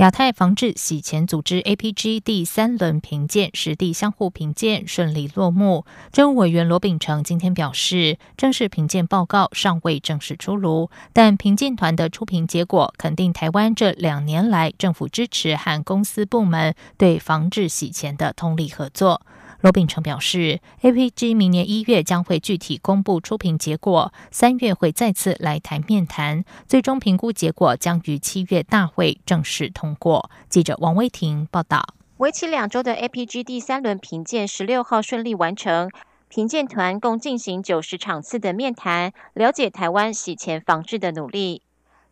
[0.00, 5.84] 亚太防治洗钱组织 APG 第三轮评鉴实地相互评鉴顺利落幕。
[6.10, 19.20] 政务委员罗秉成今天表示，正式评鉴报告尚未正式出炉，但评鉴团的出评结果肯定台湾这两年来政府支持和公司部门对防治洗钱的通力合作。
[19.60, 30.30] 罗秉成表示，APG 明年一月将会具体公布出评结果，三月会再次来台面谈，最终评估结果将于七月大会正式通过。
[30.48, 31.94] 记者王威婷报道。
[32.16, 35.90] 为期两周的 APG 第三轮评鉴，十六号顺利完成，
[36.28, 41.62] 评鉴团共进行九十场次的面谈，了解台湾洗钱防治的努力。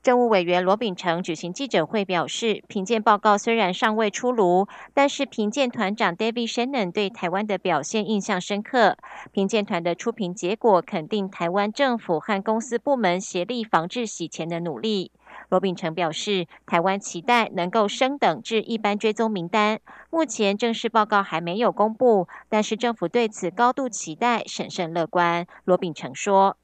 [0.01, 8.97] 政务委员罗秉成举行记者会表示，评鉴报告虽然尚未出炉，但是评鉴团长 David Shannon 对台湾的表现印象深刻。
[9.33, 15.11] 评鉴团的出评结果肯定台湾政府和公司部门协力防治洗钱的努力。
[15.51, 19.81] 罗秉成表示，台湾期待能够升等至一般追踪名单。
[20.11, 25.47] 目前正式报告还没有公布，但是政府对此高度期待，审慎乐观。
[25.65, 26.57] 罗秉成说。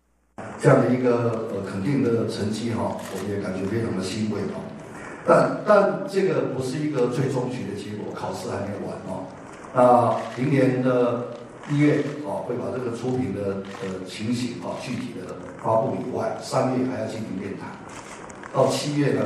[0.60, 4.60] 这样的一个呃肯定的成绩哈，我也感觉非常的欣慰哈。
[5.26, 9.28] 但但这个不是一个最终局的结果，考试还没完哦。
[9.74, 11.28] 那明年的
[11.70, 17.68] 一月啊，会把这个出品的呃情形啊具体的发布以外，三月还要进行面谈，
[18.52, 19.22] 到七月呢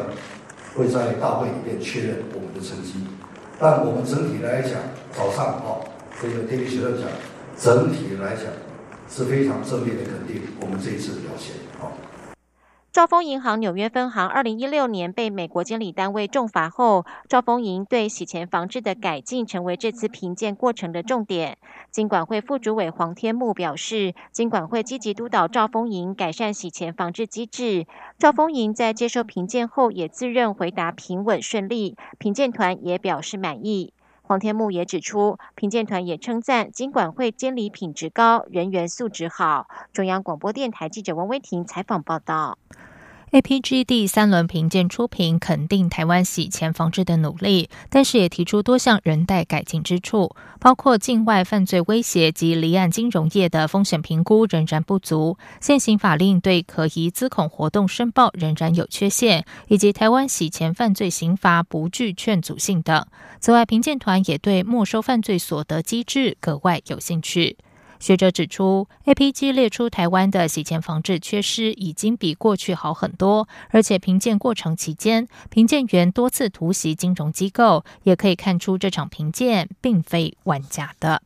[0.75, 2.95] 会在大会里面确认我们的成绩。
[3.61, 4.73] 但我们整体来讲，
[5.13, 5.79] 早上啊
[6.21, 7.07] 这个电力学长讲，
[7.57, 8.45] 整体来讲。
[9.09, 11.57] 是非常正面的肯定，我们这一次的表现。
[11.79, 11.93] 好，
[12.93, 21.59] 兆丰银行纽约分行二零一六年被美国监理单位重罚后，兆丰银对洗钱防治的改进成为这次评鉴过程的重点。
[21.91, 27.87] 金管会副主委黄天木表示，金管会积极督导兆丰银改善洗钱防治机制。
[28.19, 33.95] 兆丰银在接受评鉴后，也自认回答平稳顺利，评鉴团也表示满意。
[34.29, 39.69] 黄天木也指出，评鉴团也称赞金管会监理品质高，人员素质好。
[39.95, 42.59] 中央广播电台记者王威婷采访报道。
[43.31, 63.05] APG 第三轮评鉴出评，肯定台湾洗钱防治的努力，但是也提出多项仍待改进之处，包括境外犯罪威胁及离岸金融业的风险评估仍然不足，现行法令对可疑资恐活动申报仍然有缺陷，以及台湾洗钱犯罪刑罚不具劝阻性等。
[63.41, 67.59] 此外，评鉴团也对没收犯罪所得机制格外有兴趣。
[68.01, 81.23] 学者指出，APG 列出台湾的洗钱防治缺失已经比过去好很多，而且评鉴过程期间，评鉴员多次突袭金融机构，也可以看出这场评鉴并非玩假的。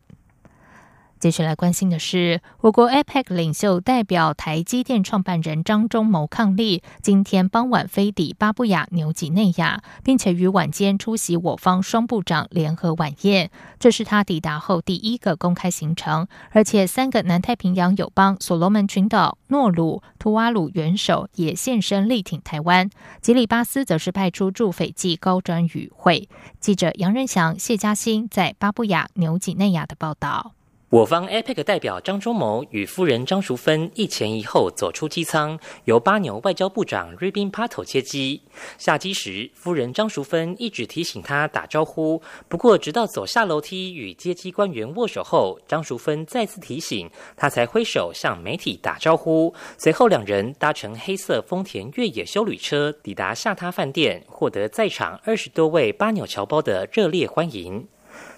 [1.23, 13.53] 接下来关心的是，我国 APEC 领袖代表台积电创办人张忠谋抗力，今天傍晚飞抵巴布亚纽几内亚，并且于晚间出席我方双部长联合晚宴。
[13.79, 22.91] 这是他抵达后第一个公开行程，而且三个南太平洋友邦所罗门群岛、诺鲁、图瓦鲁元首也现身力挺台湾。
[23.21, 26.29] 吉里巴斯则是派出驻斐济高专与会。
[26.59, 30.55] 记者杨仁祥、谢嘉欣在巴布亚纽几内亚的报道。
[30.93, 38.43] 我方 APEC 代表张忠谋与夫人张淑芬一前一后走出机舱，由巴纽外交部长瑞宾帕头接机。
[38.77, 49.55] 下机时，夫人张淑芬一直提醒他打招呼，不过直到走下楼梯与接机官员握手后，张淑芬再次提醒他才挥手向媒体打招呼。
[49.79, 57.89] 随后，两人搭乘黑色丰田越野修旅车抵达下榻饭店，获得在场二十多位巴纽侨胞的热烈欢迎。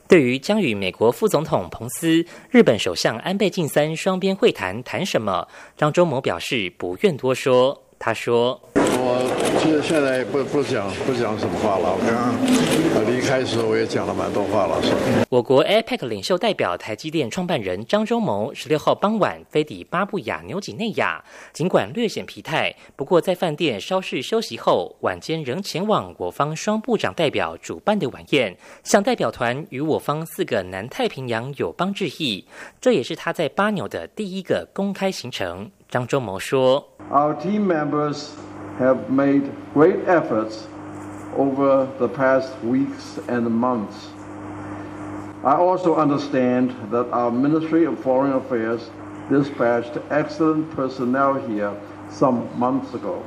[0.07, 7.84] 对于将与美国副总统彭斯、日本首相安倍晋三双边会谈谈什么，张忠谋表示不愿多说。
[7.99, 8.61] 他说。
[8.97, 9.21] 我
[9.61, 11.93] 其实现在不不讲不讲什么话了。
[11.93, 14.81] 我刚刚离开时候我也讲了蛮多话了。
[15.29, 32.47] 我国 APEC 领袖代表台积电创办人张忠谋十六号傍晚飞抵巴布亚纽几内亚，尽管略显疲态，不过在饭店稍事休息后，晚间仍前往我方双部长代表主办的晚宴，向代表团与我方四个南太平洋友邦致意。
[32.81, 35.71] 这也是他在巴纽的第一个公开行程。
[35.94, 38.32] 张忠谋说：“Our team members。”
[38.80, 40.66] have made great efforts
[41.36, 44.08] over the past weeks and months.
[45.44, 48.90] I also understand that our Ministry of Foreign Affairs
[49.30, 51.76] dispatched excellent personnel here
[52.10, 53.22] some months ago.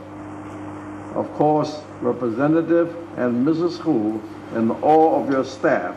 [1.14, 3.76] Of course, Representative and Mrs.
[3.76, 4.23] Hu
[4.55, 5.94] and all of your staff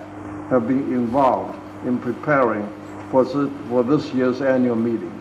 [0.50, 2.68] have been involved in preparing
[3.10, 3.24] for
[3.84, 5.14] this year's annual meeting.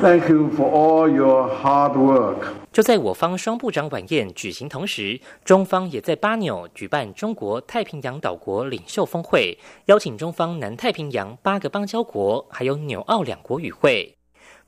[0.00, 2.54] Thank you for all your hard work.
[2.72, 14.16] 就在我方双部长晚宴举行同时，中方也在巴纽举办中国太平洋岛国领袖峰会，邀请中方南太平洋八个邦交国还有纽澳两国与会。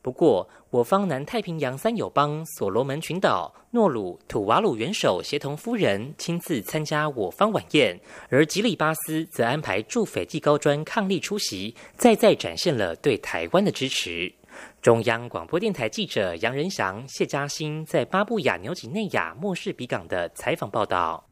[0.03, 7.99] 不过，我方南太平洋三友邦所罗门群岛、诺鲁、土瓦鲁元首协同夫人亲自参加我方晚宴，
[8.29, 14.31] 而吉里巴斯则安排驻斐济高专伉俪出席，再再展现了对台湾的支持。
[14.81, 21.25] 中央广播电台记者杨仁祥、谢嘉欣在巴布亚纽几内亚莫氏比港的采访报道。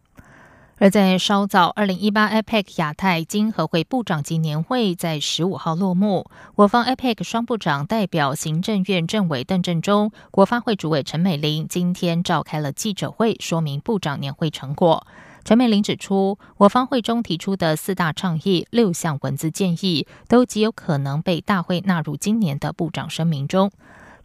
[0.83, 6.31] 而在稍早，二零一八 APEC 亚太经合会部长级年会在十五号落幕。
[6.55, 15.07] 我方 APEC 双部长代表行政院政委邓振中、国发会主委陈美玲今天召开了记者会，说明部长年会成果。
[15.45, 23.71] 陈美玲指出，我方会中提出的四大倡议、六项文字建议，都极有可能被大会纳入今年的部长声明中。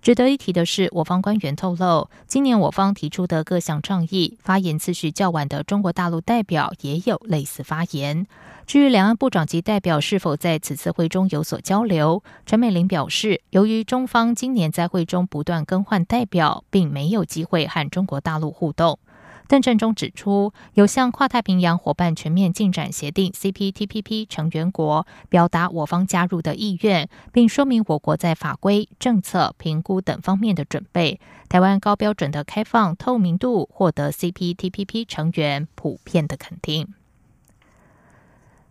[0.02, 8.28] 值得一提的是，我方官员透露，今年我方提出的各项倡议，发言次序较晚的中国大陆代表也有类似发言。
[8.68, 19.00] 至于两岸部长级代表是否在此次会中有所交流，陈美玲表示，由于中方今年在会中不断更换代表，并没有机会和中国大陆互动。
[19.48, 31.20] 邓振中指出，有向跨太平洋伙伴全面进展协定 （CPTPP） 成员国表达我方加入的意愿，并说明我国在法规、政策、评估等方面的准备。
[31.48, 36.88] 台湾高标准的开放透明度获得 CPTPP 成员普遍的肯定。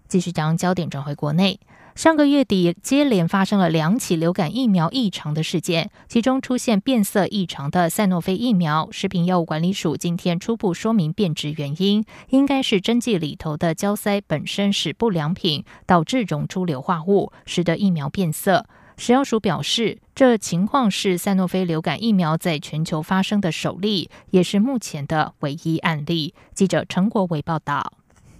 [0.09, 1.61] 继续将焦点转回国内。
[1.94, 18.67] 上个月底，接连发生了两起流感疫苗异常的事件，其中出现变色异常的赛诺菲疫苗，食品药物管理署今天初步说明变质原因，应该是针剂里头的胶塞本身是不良品，导致溶出硫化物，使得疫苗变色。
[18.97, 26.35] 食药署表示，这情况是赛诺菲流感疫苗在全球发生的首例，也是目前的唯一案例。
[26.55, 27.93] 记者陈国伟报道。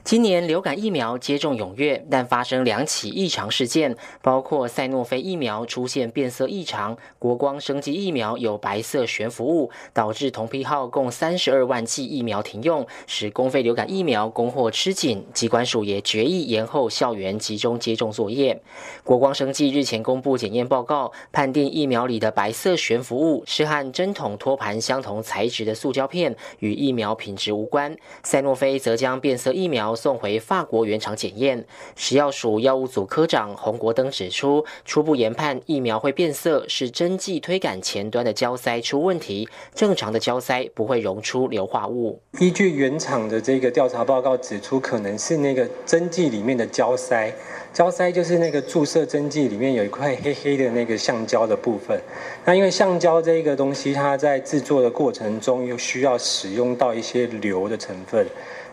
[0.05, 15.25] 今年流感疫苗接种踊跃，但发生两起异常事件，包括赛诺菲疫苗出现变色异常，国光生技疫苗有白色悬浮物，导致同批号共三十二万剂疫苗停用，使公费流感疫苗供货吃紧。
[15.33, 18.61] 机关署也决议延后校园集中接种作业。
[19.05, 27.97] 国光生技日前公布检验报告，判定疫苗里的白色悬浮物是和针筒托盘相同材质的塑胶片，与疫苗品质无关。
[28.23, 29.94] 赛诺菲则将变色疫苗。
[29.94, 31.64] 送回法国原厂检验。
[31.96, 42.20] 食药署药物组科长洪国登指出，初步研判疫苗会变色是针剂推杆前端的胶塞出问题，正常的胶塞不会溶出硫化物。
[42.41, 47.32] 依据原厂的这个调查报告指出，可能是那个针剂里面的胶塞，
[47.73, 52.00] 胶塞就是那个注射针剂里面有一块黑黑的那个橡胶的部分。
[52.44, 58.26] 那因为橡胶这个东西，它在制作的过程中又需要使用到一些硫的成分。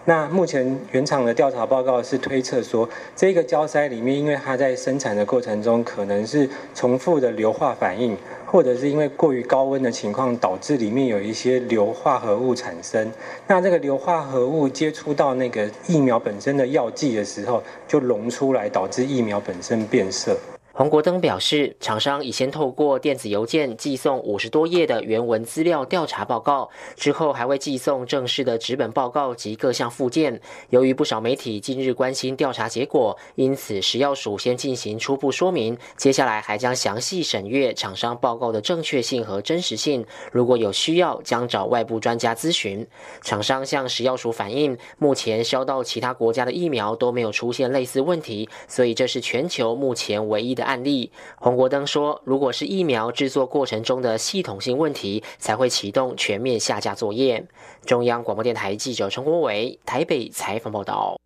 [0.05, 8.17] 那目前原厂的调查报告是推测说，这个胶塞里面，因为它在生产的过程中可能是重复的硫化反应，
[8.47, 13.11] 或者是因为过于高温的情况导致里面有一些硫化合物产生。
[13.45, 20.35] 那这个硫化合物接触到那个疫苗本身的药剂的时候，就溶出来，导致疫苗本身变色。
[20.73, 30.39] 黄国登表示，厂商已先透过电子邮件寄送五十多页的原文资料调查报告，之后还会寄送正式的纸本报告及各项附件。
[30.69, 40.05] 由于不少媒体近日关心调查结果，因此食药署先进行初步说明，接下来还将详细审阅厂商报告的正确性和真实性。
[40.31, 42.87] 如果有需要，将找外部专家咨询。
[43.21, 50.60] 厂商向食药署反映，目前销到其他国家的疫苗都没有出现类似问题，所以这是全球目前唯一的。
[50.63, 57.47] 案例，洪国登说，如果是疫苗制作过程中的系统性问题，才会启动全面下架作业。
[57.85, 61.17] 中央广播电台记者陈国伟台北采访报道。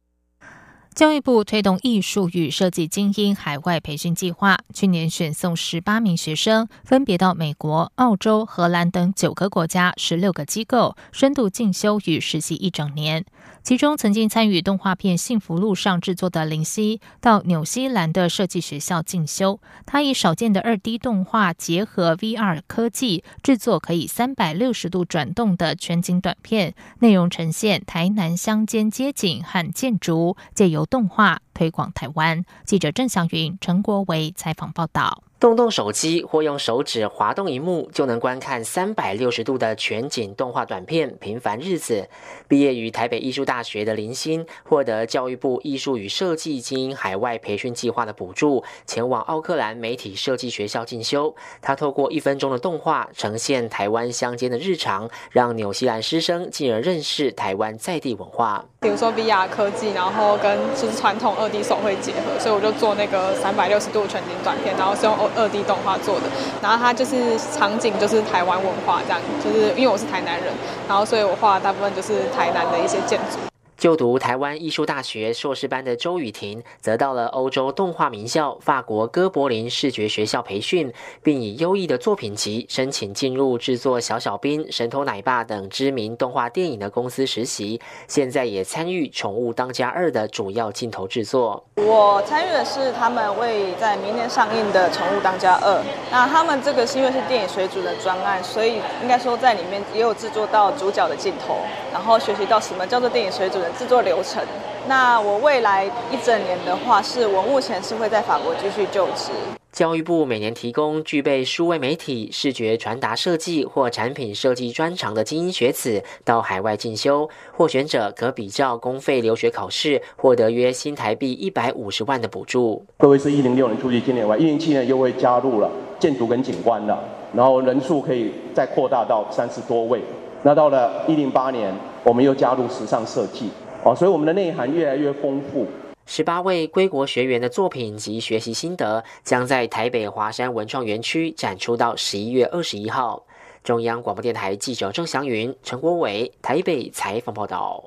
[0.95, 13.25] 教育部推动艺术与设计精英海外培训计划，去年选送十八名学生，分别到美国、澳洲、荷兰等九个国家、十六个机构深度进修与实习一整年。
[13.63, 19.59] 其中，曾经参与动画片《幸福路上》制作的林夕，到纽西兰的设计学校进修。
[19.85, 32.45] 他以少见的二 D 动画结合 VR 科技，制作可以三百六十度转动的全景短片，内容呈现台南乡间街景和建筑，借由动画推广台湾。
[32.65, 35.23] 记者郑祥云、陈国维采访报道。
[35.37, 42.07] 动动手机或用手指滑动荧幕，就能观看三百六十度的全景动画短片《平凡日子》。
[42.47, 51.35] 毕业于台北艺术大学的林欣，获得教育部艺术与设计精英海外培训计划的补助，前往奥克兰媒体设计学校进修。
[51.61, 58.65] 他透过一分钟的动画，呈现台湾乡间的日常，让纽西兰师生进而认识台湾在地文化。
[58.79, 66.25] 比如说 VR 科技，然后跟就是传统二 D 手绘结合，所以我就做那个三百六十度全景短片，然后是用二 D 动画做的，
[66.61, 70.51] 然后它就是场景就是台湾文化这样，就是因为我是台南人，
[70.87, 73.37] 然后所以我画的大部分就是台南的一些建筑。
[73.77, 80.91] 就读台湾艺术大学硕士班的周雨婷，则到了欧洲动画名校法国哥柏林视觉学校培训，
[81.21, 87.81] 并以优异的作品集申请进入制作《小小兵》《神偷奶爸》等知名动画电影的公司实习。
[88.07, 91.61] 现在也参与《宠物当家二》的主要镜头制作。
[91.75, 95.73] 我参与的是他们为在明年上映的《宠物当家二》，
[96.09, 101.57] 那他们这个是因为是电影水煮的专案，所以应该说在里面也有制作到主角的镜头，
[101.91, 103.64] 然后学习到什么叫做电影水煮。
[103.77, 104.43] 制作流程。
[104.87, 109.31] 那我未来一整年的话，是我目前是会在法国继续就职。
[109.71, 122.85] 教育部每年提供具备数位媒体、视觉传达设计或产品设计专长的精英学子到海外进修，获选者可比照公费留学考试，获得约新台币一百五十万的补助。
[122.97, 125.69] 各位是一零六年出去今年外，一零七年又会加入了
[125.99, 126.97] 建筑跟景观的，
[127.33, 129.99] 然后人数可以再扩大到三十多位。
[130.41, 133.49] 那到了一零八年，我们又加入时尚设计。
[133.83, 135.67] 哦，所以我们的内涵越来越丰富。
[136.05, 143.23] 十八位归国学员的作品及学习心得将在台北华山文创园区展出到十一月二十一号。
[143.63, 147.83] 中央广播电台记者郑祥云、陈国伟台北采访报道。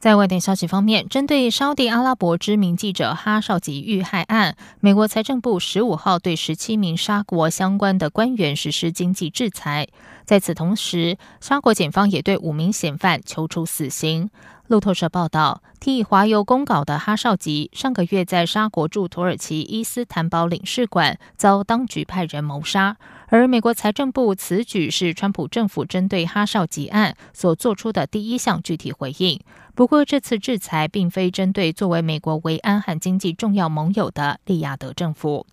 [0.00, 9.86] 在外电消息方面，针对沙地阿拉伯知名记者哈绍吉遇害案，美国财政部十五号对十七名沙国相关的官员实施经济制裁。
[10.24, 14.30] 在此同时，沙国检方也对五名嫌犯求处死刑。
[14.68, 22.96] 路透社报道，替华邮公稿的哈绍吉上个月在沙国驻土耳其伊斯坦堡领事馆遭当局派人谋杀，
[23.28, 29.38] 而美国财政部此举是川普政府针对哈绍吉案所做出的第一项具体回应。
[29.74, 35.46] 不过，这次制裁并非针对作为美国维安和经济重要盟友的利雅得政府。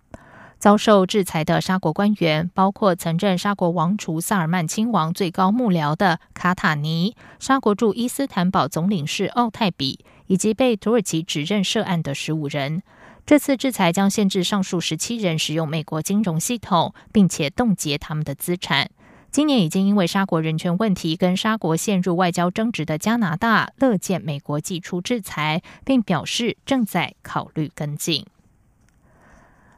[0.62, 12.84] 遭受制裁的沙国官员包括曾任沙国王储萨尔曼亲王最高幕僚的卡塔尼、沙国驻伊斯坦堡总领事奥泰比，以及被土耳其指认涉案的十五人。
[13.26, 18.92] 这次制裁将限制上述十七人使用美国金融系统，并且冻结他们的资产。
[19.32, 28.28] 今年已经因为沙国人权问题跟沙国陷入外交争执的加拿大，乐见美国祭出制裁，并表示正在考虑跟进。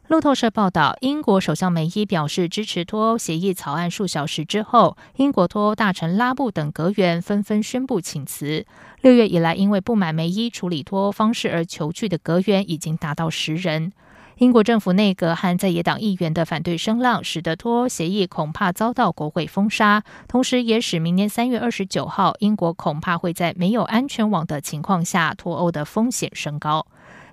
[0.10, 8.66] 路透社报道，英国首相梅伊表示支持脱欧协议草案数小时之后，英国脱欧大臣拉布等阁员纷纷宣布请辞。
[9.02, 13.94] 六月以来，因为不满梅伊处理脱欧方式而求去的阁员已经达到十人。
[14.40, 26.86] 英国政府内阁和在野党议员的反对声浪，使得脱欧协议恐怕遭到国会封杀，同时也使明年三月二十九号英国恐怕会在没有安全网的情况下脱欧的风险升高。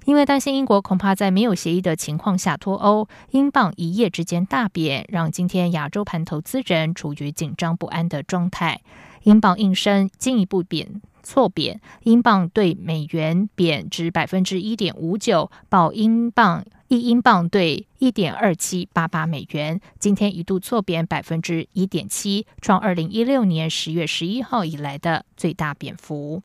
[0.04, 8.80] 因为担心英国恐怕在没有协议的情况下脱欧，英镑一夜之间大贬，让今天亚洲盘投资人处于紧张不安的状态。
[9.25, 19.78] 英镑应声进一步贬错贬，英镑对美元贬值百分之一点五九，报英镑一英镑兑一点二七八八美元。
[19.99, 26.42] 今天一度错贬百分之一点七，创二零一六年十月十一号以来的最大贬幅。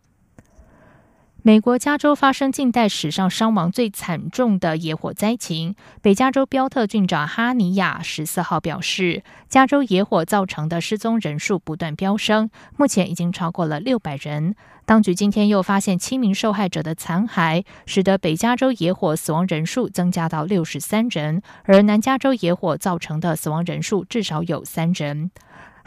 [1.47, 5.75] 美国加州发生近代史上伤亡最惨重的野火灾情。
[6.01, 14.55] 北加州标特郡长哈尼亚十四号表示，加州野火造成的失踪人数不断飙升，目前已经超过了六百人。
[14.87, 25.29] 当局今天又发现七名受害者的残骸，使得北加州野火死亡人数增加到六十三人，而南加州野火造成的死亡人数至少有三人。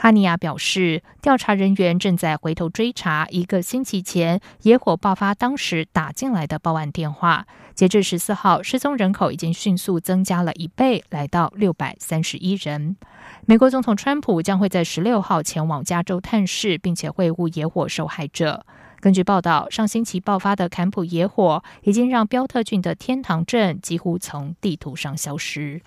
[0.00, 7.47] 哈尼亚表示，调查人员正在回头追查一个星期前野火爆发当时打进来的报案电话。
[7.75, 12.97] 截至十四号，失踪人口已经迅速增加了一倍，来到六百三十一人。
[13.45, 18.64] 美国总统川普将会在十六号前往加州探视，并且会晤野火受害者。
[19.00, 25.83] 根据报道，上星期爆发的坎普野火已经让标特郡的天堂镇几乎从地图上消失。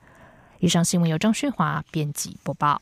[0.60, 2.82] 以上新闻由张旭华编辑播报。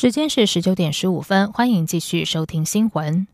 [0.00, 3.26] 时间是十九点十五分，欢迎继续收听新闻。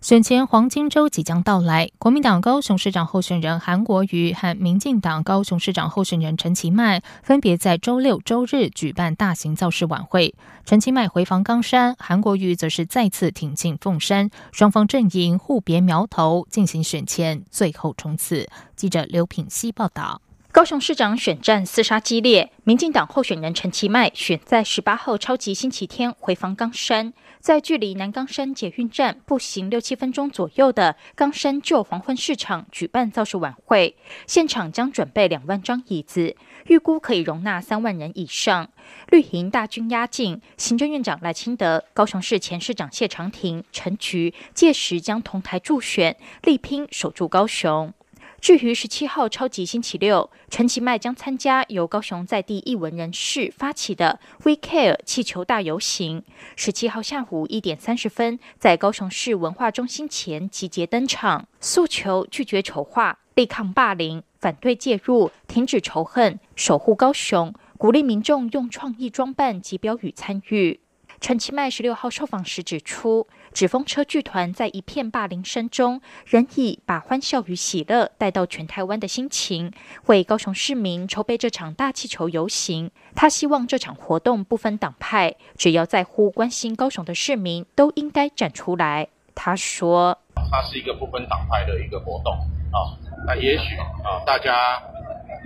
[0.00, 10.34] 选前黄金周即将到来，国民党高雄市长候选人韩国瑜和民进党高雄市长候选人陈其迈分别在周六、周日举办大型造势晚会。
[10.64, 18.48] 陈其迈回防冈山，韩国瑜则是再次挺进凤山，双方阵营互别苗头，进行选前最后冲刺。
[18.74, 20.20] 记者刘品希报道。
[20.52, 38.68] 高雄市长选战厮杀激烈，民进党候选人陈其迈选在十八号超级星期天回防冈山，在距离南冈山捷运站步行六七分钟左右的冈山旧黄昏市场举办造势晚会，现场将准备两万张椅子，预估可以容纳三万人以上。
[39.08, 47.94] 绿营大军压境，行政院长赖清德、高雄市前市长谢长廷、陈菊届时将同台助选，力拼守住高雄。
[48.42, 56.24] 至于十七号超级星期六，陈其迈将参加由高雄在地艺文人士发起的 We Care 气球大游行。
[56.56, 70.80] 十七号下午一点三十分，在高雄市文化中心前集结登场，诉求拒绝丑化、力抗霸凌、反对介入、停止仇恨、守护高雄，鼓励民众用创意装扮及标语参与。
[71.20, 79.72] 陈其迈十六号受访时指出，纸风车剧团在一片霸凌声中，仍以把欢笑与喜乐带到全台湾的心情，
[80.06, 82.90] 为高雄市民筹备这场大气球游行。
[83.14, 89.08] 他希望这场活动不分党派，只要在乎关心高雄的市民都应该站出来。
[89.34, 90.18] 他说
[90.50, 92.32] ：“它是一个不分党派的一个活动
[92.72, 94.54] 啊，那也许啊，大家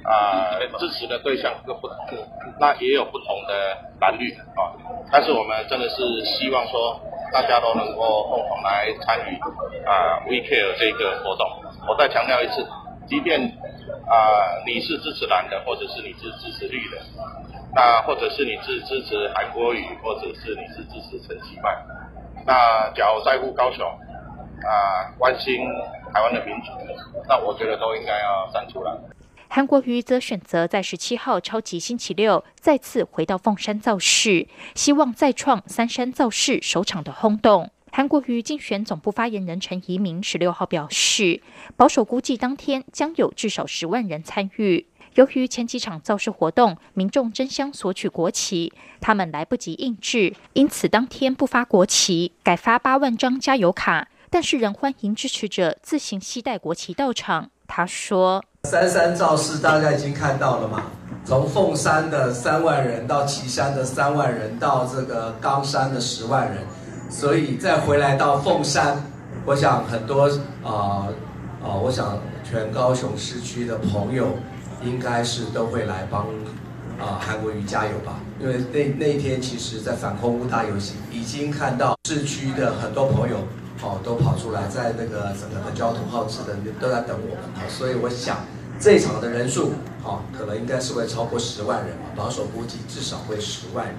[0.04, 1.96] 啊支持的对象各不同，
[2.58, 4.74] 那也有不同的蓝绿啊。”
[5.12, 7.00] 但是我们真的是希望说，
[7.32, 9.36] 大家都能够共同来参与
[9.84, 11.46] 啊，We Care 这个活动。
[11.88, 12.66] 我再强调一次，
[13.06, 16.98] 即便啊你是支持蓝的，或者是你是支持绿的，
[17.74, 21.76] 那或者是你是支持韩国语，或者是你是支持陈其迈，
[22.44, 25.66] 那假如在乎高雄啊，关心
[26.14, 26.72] 台湾的民主，
[27.28, 28.92] 那我觉得都应该要站出来。
[29.48, 37.70] 韩国瑜则选择在十七号超级星期六再次回到凤山造势，希望再创三山造势首场的轰动。
[37.90, 41.40] 韩国瑜竞选总部发言人陈怡明十六号表示，
[41.76, 44.86] 保守估计当天将有至少十万人参与。
[45.14, 54.08] 由于前几场造势活动民众争相索取国旗，他们来不及印制，因此当天不发国旗，改发八万张加油卡。
[54.28, 57.50] 但是仍欢迎支持者自行携带国旗到场。
[57.66, 58.44] 他说。
[58.66, 60.82] 三山造势大家已经看到了嘛？
[61.24, 66.58] 从凤山的三万人到岐山的三万人，到这个冈山的十万人，
[67.08, 69.04] 所以再回来到凤山，
[69.44, 70.24] 我想很多
[70.64, 71.06] 啊
[71.62, 74.30] 啊，我想全高雄市区的朋友
[74.82, 76.22] 应该是都会来帮
[76.98, 78.14] 啊韩国瑜加油吧？
[78.40, 83.36] 因为那那天其实，在反空屋大游行已经看到市区的很多朋友
[83.82, 88.38] 哦都跑出来，在那个整个的交通号志的都在等我们，所以我想。
[88.78, 93.96] 这一场的人数，好，可能应该是会超过十万人吧，保守估计至少会十万人。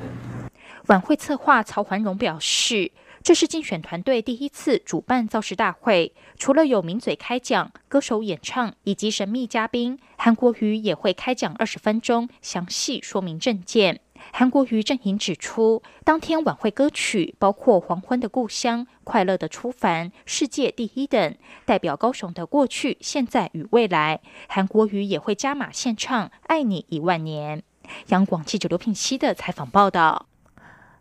[0.86, 2.92] 晚会策划曹环荣表示，
[3.24, 14.00] 这是竞选团队第一次主办造势大会，除了有名嘴开讲、歌手演唱以及神秘嘉宾，韩国瑜也会开讲二十分钟，详细说明政见。
[14.40, 24.22] 韩国瑜阵营指出，当天晚会歌曲包括《黄昏的故乡》《快乐的出凡》《世界第一》等，代表高雄的过去、现在与未来。
[24.48, 27.64] 韩国瑜也会加码献唱《爱你一万年》。
[28.10, 30.28] 央广记者刘品熙的采访报道。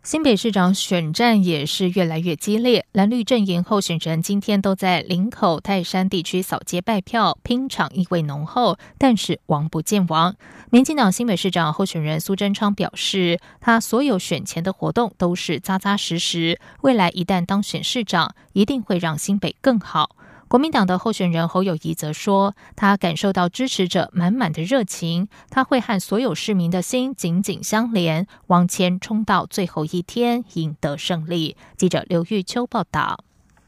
[0.07, 8.77] 新北市长选战也是越来越激烈，蓝绿阵营候选人今天都在林口泰山地区扫街拜票，拼场意味浓厚。
[8.97, 10.33] 但是王不见王，
[10.69, 20.15] 民进党新北市长候选人苏贞昌表示，他所有选前的活动都是扎扎实实，未来一旦当选市长，一定会让新北更好。
[20.47, 31.57] 国民党的候选人侯友谊则说，他感受到支持者满满的热情，他会和所有市民的心紧紧相连，往前冲到最后一天，赢得胜利。
[31.75, 33.25] 记者刘玉秋报道。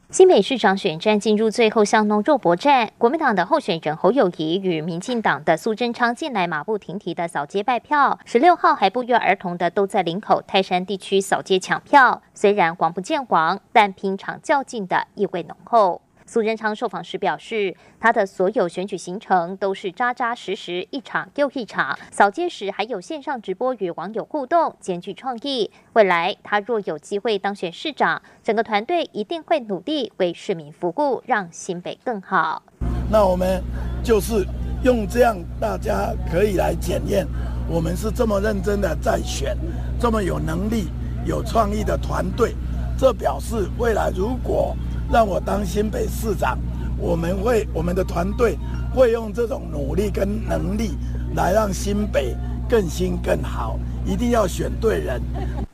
[0.08, 12.22] 新北市长选战进入最后巷弄肉搏战，国民党的候选人侯友谊与民进党的苏贞昌近来马不停蹄的扫街拜票，十六号还不约而同的都在林口泰山地区扫街抢票。
[12.34, 16.00] 虽然王不见王，但拼场较劲的意味浓厚。
[16.32, 21.98] 苏贞昌受访时表示，他的所有选举行程都是扎扎实实，一场又一场。
[22.12, 25.68] 扫街时还有线上直播与网友互动，兼具创意。
[25.94, 32.62] 未来他若有机会当选市长，整个团队一定会努力为市民服务，让新北更好。
[33.10, 33.60] 那我们
[34.04, 34.46] 就是
[34.84, 37.26] 用这样，大家可以来检验，
[37.68, 39.56] 我们是这么认真的在选，
[39.98, 40.84] 这么有能力、
[41.26, 42.54] 有创意的团队。
[42.96, 44.76] 这表示未来如果。
[45.12, 46.56] 让我当新北市长，
[46.96, 48.56] 我们会我们的团队
[48.94, 50.92] 会用这种努力跟能力
[51.34, 52.32] 来让新北
[52.68, 55.20] 更新更好，一定要选对人。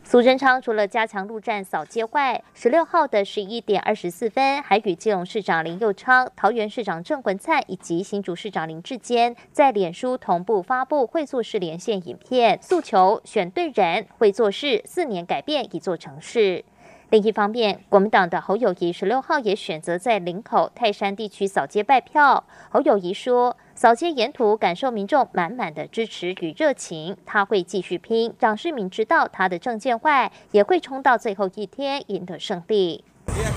[0.02, 16.64] 苏贞昌除了加强陆战扫街外，十六号的十一点二十四分，还与基隆市长林佑昌、桃园市长郑文灿以及新竹市长林志坚在脸书同步发布会做事连线影片，诉求选对人，会做事，四年改变一座城市。
[17.10, 22.42] 另一方面，国民党的侯友谊十六号也选择在林口、泰山地区扫街拜票。
[22.68, 33.04] 侯友谊说：“扫街沿途感受民众满满的支持与热情，他会继续拼，让市民知道他的政见外，也会冲到最后一天赢得胜利。”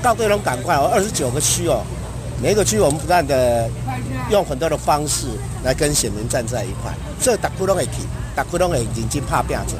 [0.03, 1.81] 到对龙赶快哦，二十九个区哦，
[2.43, 3.67] 每一个区我们不断的
[4.29, 5.25] 用很多的方式
[5.63, 8.03] 来跟选民站在一块，这大窟窿会去，
[8.35, 9.75] 大窟窿会认真拍拼者。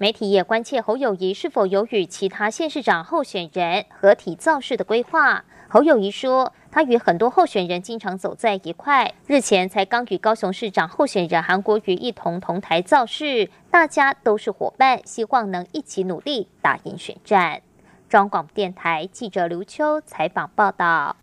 [0.00, 5.44] 媒体也关切侯友谊是否有与其他县市长候选人合体造势的规划。
[5.68, 17.60] 侯友谊说，他与很多候选人经常走在一块，日前才刚与高雄市长候选人韩国瑜一同同台造势，大家都是伙伴，希望能一起努力打赢选战。
[18.08, 21.16] 中广电台记者刘秋采访报道。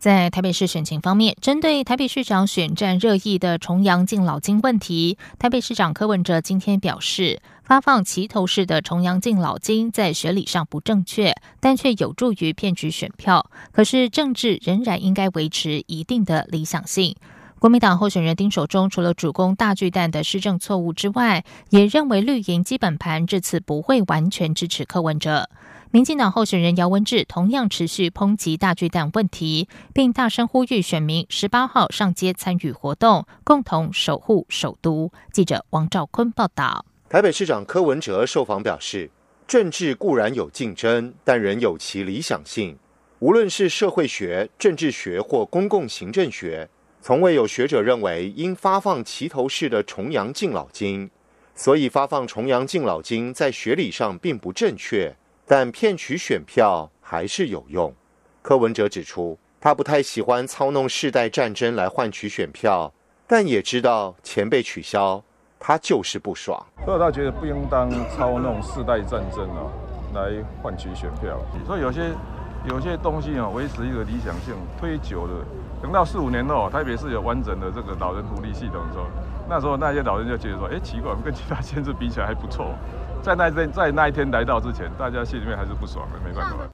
[0.00, 13.50] 在台北市选情方面，针对台北市长选战热议的重阳敬老金问题，台北市长柯文哲今天表示，发放齐头式的重阳敬老金在学理上不正确，但却有助于骗取选票。
[13.72, 17.14] 可是政治仍然应该维持一定的理想性。
[17.58, 25.50] 国民党候选人丁守中除了主攻大巨蛋的施政错误之外，也认为绿营基本盘这次不会完全支持柯文哲。
[25.92, 35.10] 民进党候选人姚文智同样持续抨击大巨蛋问题，并大声呼吁选民十八号上街参与活动，共同守护首都。
[35.32, 36.86] 记者王兆坤报道。
[37.08, 39.10] 台北市长柯文哲受访表示，
[39.48, 42.78] 政治固然有竞争，但仍有其理想性。
[43.18, 46.68] 无论是社会学、政治学或公共行政学，
[47.02, 51.10] 从未有学者认为应发放齐头式的重阳敬老金，
[51.56, 55.16] 所以发放重阳敬老金在学理上并不正确。
[55.50, 57.92] 但骗取选票还是有用。
[58.40, 62.92] 柯文哲指出，他不太喜欢操弄世代战争来换取选票，
[63.26, 65.20] 但也知道钱被取消，
[65.58, 66.64] 他就是不爽。
[66.84, 69.66] 所以他觉得不应当操弄世代战争啊，
[70.14, 70.30] 来
[70.62, 71.36] 换取选票。
[71.66, 72.12] 所以有些
[72.68, 75.44] 有些东西啊，维持一个理想性，推久了，
[75.82, 79.06] 等到四五年后，台北市有完整的这个老人福利系统的时候，
[79.48, 82.72] 那时候那些老人就觉得说，哎，奇怪，我们跟其他县市比起来还不错。
[83.22, 86.68] 在那天，在那一天来到之前，大家心里面还是不爽的，没办法。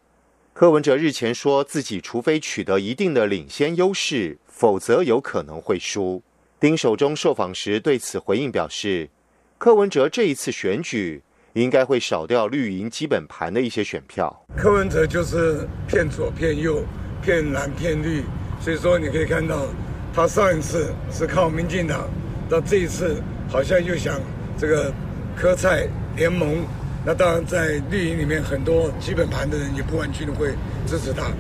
[0.55, 6.23] 柯文哲日前说自己除非取得一定的领先优势，否则有可能会输。
[6.59, 9.11] 丁守中受访时对此回应表示，
[9.59, 14.45] 柯文哲这一次选举应该会少掉绿营基本盘的一些选票。
[14.57, 16.83] 柯文哲就是骗左骗右，
[17.23, 18.23] 骗蓝骗绿，
[18.61, 19.67] 所以说你可以看到，
[20.15, 22.09] 他上一次是靠民进党，
[22.49, 24.19] 到这一次好像又想
[24.57, 24.93] 这个
[25.37, 25.87] 柯蔡。
[26.17, 26.65] 联盟，
[27.05, 30.55] 那当然在绿营里面很多基本盘的人也不完全会
[30.87, 31.31] 支持他。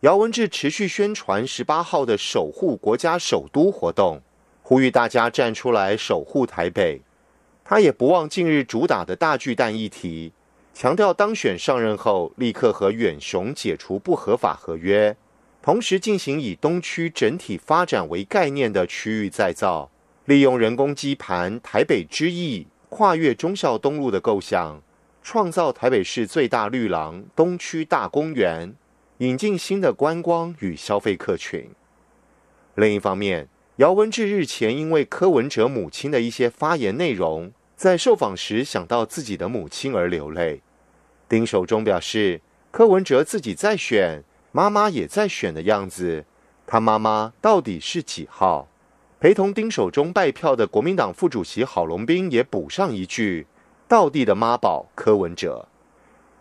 [0.00, 4.20] 姚文智持续宣传十八号的守护国家首都活动，
[4.62, 7.00] 呼吁大家站出来守护台北。
[7.64, 10.34] 他也不忘近日主打的大巨蛋议题，
[10.74, 15.16] 强调当选上任后立刻和远雄解除不合法合约，
[15.62, 19.90] 同时进行以东区整体发展为概念的区域再造，
[20.26, 22.66] 利用人工基盘台北之翼。
[22.94, 24.82] 跨越忠孝东路的构想，
[25.22, 28.74] 创造台北市最大绿廊东区大公园，
[29.16, 31.70] 引进新的观光与消费客群。
[32.74, 40.60] 另一方面，姚文智日前因为柯文哲母亲的一些发言内容，在受访时想到自己的母亲而流泪。
[41.30, 46.26] 丁守中表示，柯文哲自己在选，妈妈也在选的样子，
[46.66, 48.68] 他妈妈到底是几号？
[49.22, 53.46] 陪同丁守中拜票的国民党副主席郝龙斌也补上一句
[53.86, 55.68] ：“道地的妈宝柯文哲。”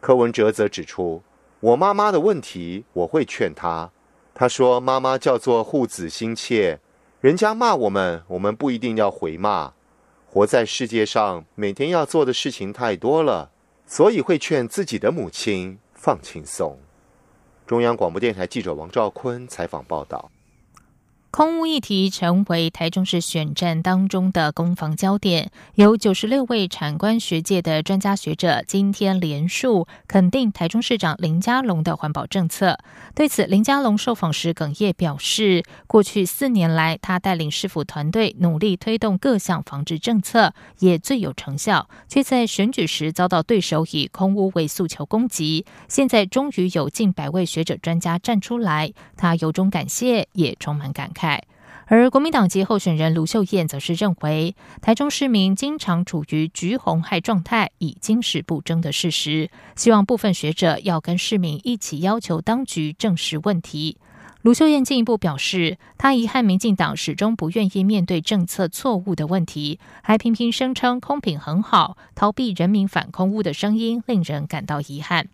[0.02, 1.22] 柯文哲则指出
[1.62, 3.92] ：“我妈妈的问题，我会劝她。
[4.34, 6.80] 他说妈妈叫做护子心切，
[7.20, 9.74] 人家骂我们，我们不一定要回骂。
[10.26, 13.52] 活在世界上，每天要做的事情太多了，
[13.86, 16.80] 所以会劝自己的母亲放轻松。”
[17.68, 20.32] 中央广播电台记者王兆坤采访报道。
[21.32, 32.78] 空屋议题成为台中市选战当中的攻防焦点，有九十六位产官学界的专家学者今天连署肯定台中市长林佳龙的环保政策。
[33.16, 45.66] 对此，林佳龙受访时哽咽表示，过去四年来，他带领市府团队努力推动各项防治政策，也最有成效，却在选举时遭到对手以空屋为诉求攻击。
[45.88, 51.21] 现在终于有近百位学者专家站出来，他由衷感谢，也充满感慨。
[51.88, 59.50] 而国民党籍候选人卢秀燕则是认为，台中市民经常处于橘红害状态，已经是不争的事实。
[59.76, 63.98] 希望部分学者要跟市民一起要求当局正视问题。
[64.44, 75.28] 卢秀燕进一步表示，她遗憾民进党始终不愿意面对政策错误的问题，还频频声称空品很好，逃避人民反空污的声音，令人感到遗憾。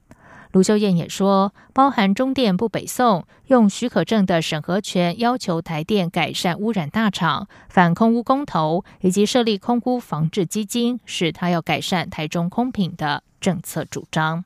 [0.52, 14.46] 卢秀燕也说，包含中电不北送，用许可证的审核权要求台电改善污染大厂、反空污公投以及设立空污防治基金，是他要改善台中空品的政策主张。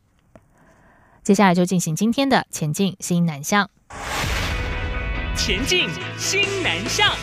[1.23, 3.69] 接下来就进行今天的前进新南向。
[5.35, 5.87] 前进
[6.17, 7.13] 新南向。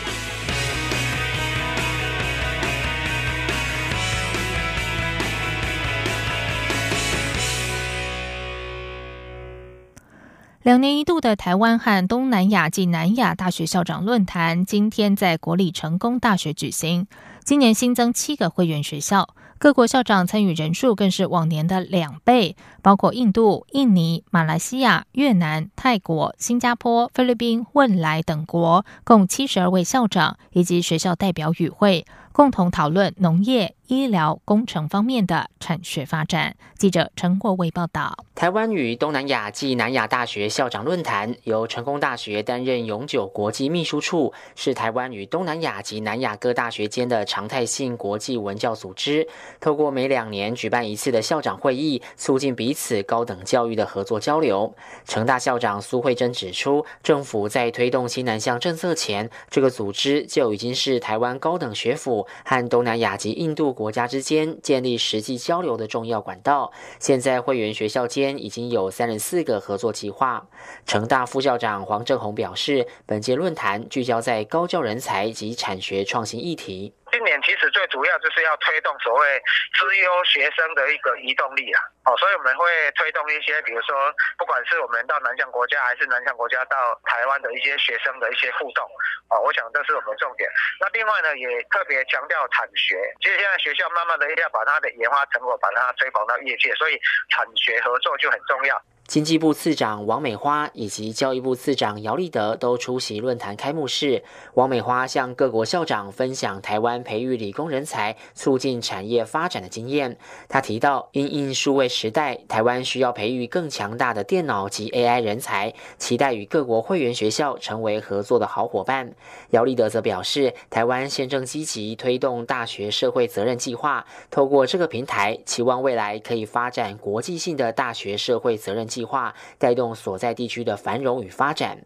[10.61, 17.07] 两年一度的台湾和东南亚暨南亚大学校长论坛，今天在国立成功大学举行。
[17.45, 32.05] 今年新增七个会员学校，各国校长参与人数更是往年的两倍，包括印度、印尼、马来西亚、越南、泰国、新加坡、菲律宾、汶莱等国，共七十二位校长以及学校代表与会。
[32.31, 36.55] 共同讨论农业、医疗、工程方面的产学发展。
[36.77, 49.27] 记者陈国伟报道：台湾与东南亚暨南亚大学校长论坛由成功大学担任永久国际秘书处，是台湾与东南亚及南亚各大学间的常态性国际文教组织。
[49.59, 54.73] 透过每两年举办一次的校长会议，促进彼此高等教育的合作交流。
[55.03, 62.18] 成大校长苏慧珍指出，政府在推动新南向政策前，这个组织就已经是台湾高等学府。
[62.45, 66.71] 和东南亚及印度国家之间建立实际交流的重要管道。
[66.99, 70.47] 现在会员学校间已经有三十四个合作计划。
[70.85, 76.93] 成大副校长黄正宏表示，本届论坛聚焦在高教人才及产学创新议题。
[77.11, 79.41] 今年其实主要就是要推动所谓
[79.77, 88.85] 资优学生的一个移动力啊，哦，所以我们会推动一些，比如说，不管是我们到南向国家，还是南向国家到台湾的一些学生的一些互动，
[89.29, 90.49] 哦，我想这是我们重点。
[90.79, 96.99] 那另外呢，也特别强调产学，其实现在学校慢慢的要把它的研发成果，把它推广到业界，所以
[97.29, 98.81] 产学合作就很重要。
[99.09, 104.23] 经济部次长王美花以及教育部次长姚立德都出席论坛开幕式。
[104.53, 110.15] 王美花向各国校长分享台湾培育理工人才、促进产业发展的经验。
[110.47, 119.11] 他提到，因应数位时代，台湾需要培育更强大的电脑及 AI 人才，期待与各国会员学校成为合作的好伙伴。
[119.49, 128.98] 姚立德则表示，台湾现正积极推动大学社会责任计划，透过这个平台，期望未来可以发展国际性的大学社会责任计。
[128.99, 131.77] 计划带动所在地区的繁荣与发展。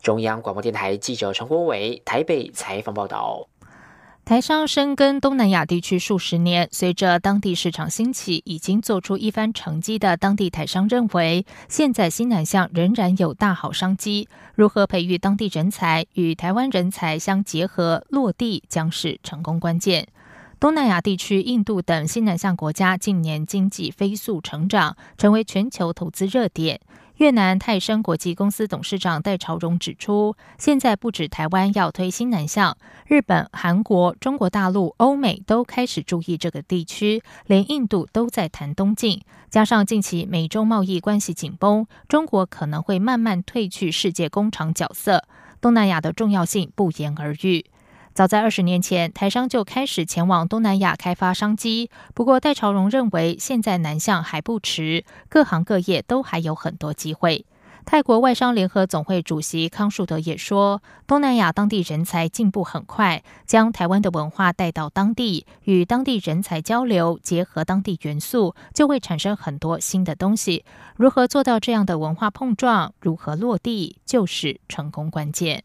[0.00, 3.48] 中央广播电台记者陈国伟台北采访报道。
[4.24, 14.28] 台商深耕东南亚地区数十年，随着当地市场兴起，已经做出一番成绩的当地台商认为，现在新南向仍然有大好商机。
[14.54, 20.06] 如何培育当地人才与台湾人才相结合落地，将是成功关键。
[20.60, 26.78] 东南亚地区、印度等新南向国家近年经济飞速成长，成为全球投资热点。
[27.16, 39.22] 越南泰升国际公司董事长戴朝荣指出，现在不止台湾要推新南向，日本、韩国、中国大陆、欧美都开始注意这个地区，连印度都在谈东进。
[39.48, 45.24] 加上近期美中贸易关系紧绷，中国可能会慢慢退去世界工厂角色，
[45.58, 47.64] 东南亚的重要性不言而喻。
[48.12, 51.90] 早在二十年前，台商就开始前往东南亚开发商机。
[52.12, 57.46] 不过，戴朝荣认为，现在南向还不迟，各行各业都还有很多机会。
[57.86, 70.64] 泰国外商联合总会主席康树德也说，东南亚当地人才进步很快，将台湾的文化带到当地，与当地人才交流，结合当地元素，就会产生很多新的东西。
[70.96, 75.64] 如何做到这样的文化碰撞，如何落地，就是成功关键。